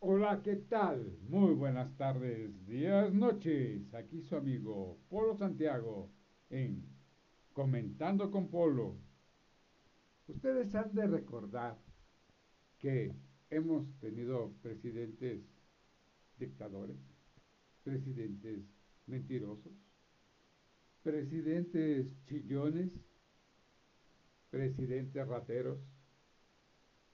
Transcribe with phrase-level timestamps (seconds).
[0.00, 1.18] Hola, ¿qué tal?
[1.28, 3.92] Muy buenas tardes, días, noches.
[3.94, 6.08] Aquí su amigo Polo Santiago
[6.50, 6.84] en
[7.52, 8.96] Comentando con Polo.
[10.28, 11.76] Ustedes han de recordar
[12.78, 13.12] que
[13.50, 15.42] hemos tenido presidentes
[16.38, 16.96] dictadores,
[17.82, 18.60] presidentes
[19.08, 19.72] mentirosos,
[21.02, 22.92] presidentes chillones,
[24.48, 25.80] presidentes rateros,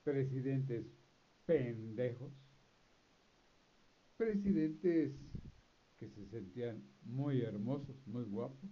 [0.03, 0.85] presidentes
[1.47, 2.44] pendejos,
[4.17, 5.13] presidentes
[5.97, 8.69] que se sentían muy hermosos, muy guapos.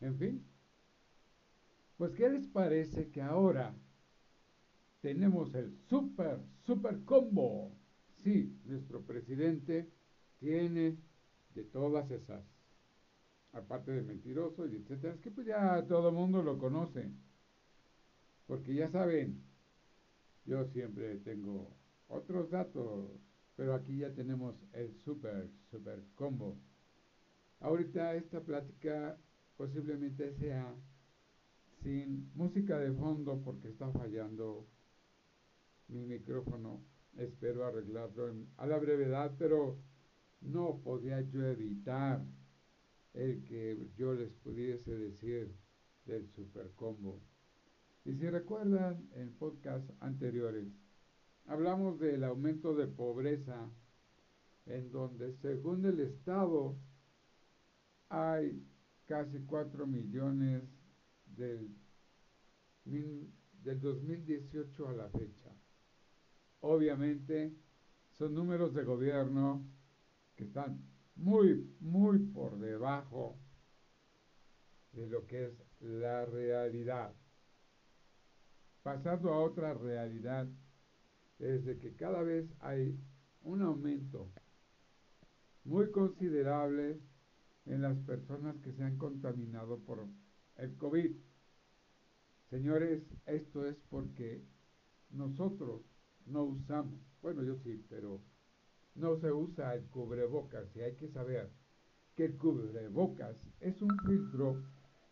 [0.00, 0.44] En fin,
[1.96, 3.74] pues ¿qué les parece que ahora
[5.00, 7.72] tenemos el super, super combo?
[8.22, 9.88] Sí, nuestro presidente
[10.38, 10.98] tiene
[11.54, 12.44] de todas esas,
[13.52, 17.10] aparte de mentiroso y etcétera, es que pues ya todo el mundo lo conoce,
[18.46, 19.42] porque ya saben,
[20.44, 21.74] yo siempre tengo
[22.08, 23.10] otros datos,
[23.56, 26.56] pero aquí ya tenemos el super, super combo.
[27.60, 29.18] Ahorita esta plática
[29.56, 30.74] posiblemente sea
[31.82, 34.66] sin música de fondo porque está fallando
[35.88, 36.82] mi micrófono.
[37.16, 39.78] Espero arreglarlo a la brevedad, pero
[40.42, 42.22] no podía yo evitar
[43.14, 45.54] el que yo les pudiese decir
[46.04, 47.22] del super combo.
[48.04, 50.68] Y si recuerdan en podcast anteriores,
[51.46, 53.68] hablamos del aumento de pobreza,
[54.66, 56.76] en donde según el Estado
[58.08, 58.66] hay
[59.06, 60.62] casi 4 millones
[61.36, 61.74] del,
[62.84, 65.50] del 2018 a la fecha.
[66.60, 67.52] Obviamente
[68.10, 69.64] son números de gobierno
[70.34, 70.80] que están
[71.14, 73.38] muy, muy por debajo
[74.92, 77.14] de lo que es la realidad.
[78.82, 80.48] Pasando a otra realidad,
[81.38, 82.98] es de que cada vez hay
[83.42, 84.30] un aumento
[85.64, 87.00] muy considerable
[87.66, 90.06] en las personas que se han contaminado por
[90.56, 91.16] el COVID.
[92.50, 94.44] Señores, esto es porque
[95.10, 95.82] nosotros
[96.26, 98.20] no usamos, bueno yo sí, pero
[98.94, 101.50] no se usa el cubrebocas y hay que saber
[102.14, 104.62] que el cubrebocas es un filtro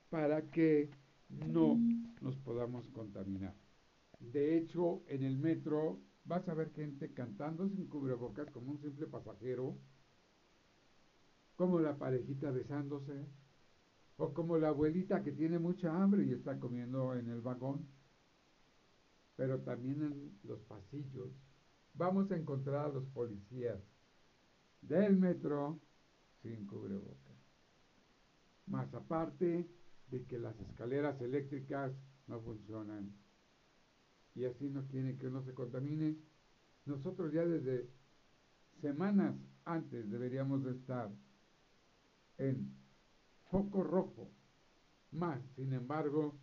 [0.08, 0.90] para que
[1.28, 1.76] no
[2.20, 3.54] nos podamos contaminar.
[4.20, 9.06] De hecho, en el metro vas a ver gente cantando sin cubrebocas como un simple
[9.06, 9.76] pasajero,
[11.56, 13.26] como la parejita besándose,
[14.16, 17.86] o como la abuelita que tiene mucha hambre y está comiendo en el vagón.
[19.36, 21.30] Pero también en los pasillos
[21.94, 23.80] vamos a encontrar a los policías
[24.82, 25.80] del metro
[26.42, 27.34] sin cubrebocas.
[28.66, 29.68] Más aparte
[30.10, 31.92] de que las escaleras eléctricas
[32.28, 33.12] no funcionan
[34.34, 36.16] y así no quiere que uno se contamine,
[36.86, 37.88] nosotros ya desde
[38.80, 39.34] semanas
[39.64, 41.10] antes deberíamos de estar
[42.38, 42.74] en
[43.50, 44.30] foco rojo.
[45.12, 46.34] Más, sin embargo,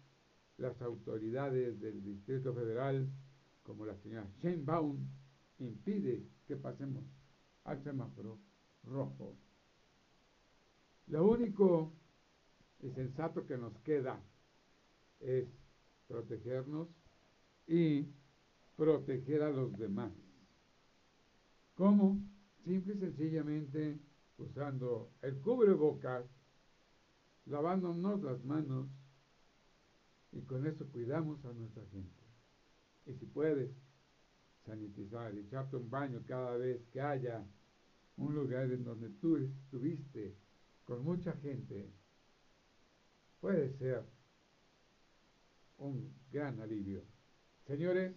[0.57, 3.09] las autoridades del Distrito Federal,
[3.63, 4.27] como la señora
[4.63, 4.97] Baum,
[5.59, 7.03] impide que pasemos
[7.65, 8.39] al semáforo
[8.83, 9.35] rojo.
[11.07, 11.91] Lo único
[12.81, 14.19] y sensato que nos queda
[15.19, 15.47] es
[16.07, 16.87] protegernos
[17.67, 18.07] y
[18.75, 20.11] proteger a los demás.
[21.75, 22.19] ¿Cómo?
[22.63, 23.99] Simple y sencillamente
[24.37, 26.25] usando el cubrebocas,
[27.45, 28.87] lavándonos las manos
[30.31, 32.23] y con eso cuidamos a nuestra gente.
[33.05, 33.71] Y si puedes,
[34.65, 37.43] sanitizar, echarte un baño cada vez que haya
[38.17, 40.35] un lugar en donde tú estuviste
[40.85, 41.89] con mucha gente,
[43.39, 44.03] puede ser
[45.77, 47.03] un gran alivio.
[47.71, 48.13] Señores,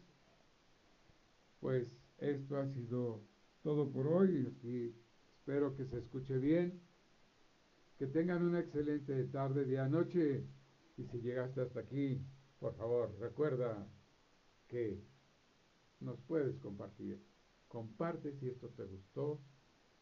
[1.60, 1.86] pues
[2.18, 3.20] esto ha sido
[3.62, 4.48] todo por hoy.
[4.48, 4.92] Aquí
[5.38, 6.82] espero que se escuche bien.
[7.96, 10.44] Que tengan una excelente tarde, día, noche.
[10.96, 12.20] Y si llegaste hasta aquí,
[12.58, 13.86] por favor, recuerda
[14.66, 15.00] que
[16.00, 17.22] nos puedes compartir.
[17.68, 19.40] Comparte si esto te gustó.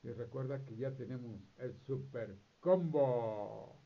[0.03, 3.77] Y recuerda que ya tenemos el super combo.